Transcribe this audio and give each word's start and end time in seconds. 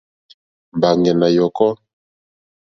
Mbàŋɡɛ̀ 0.77 1.13
nà 1.19 1.27
yɔ̀kɔ́. 1.35 1.69